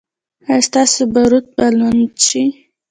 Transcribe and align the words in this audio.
ایا 0.49 0.65
ستاسو 0.67 1.01
باروت 1.13 1.45
به 1.55 1.65
لوند 1.77 2.11
شي؟ 2.27 2.43